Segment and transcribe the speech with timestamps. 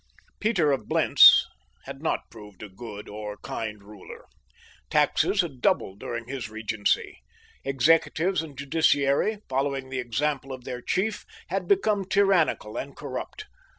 [0.39, 1.45] Peter of Blentz
[1.83, 4.25] had not proved a good or kind ruler.
[4.89, 7.19] Taxes had doubled during his regency.
[7.63, 13.45] Executives and judiciary, following the example of their chief, had become tyrannical and corrupt.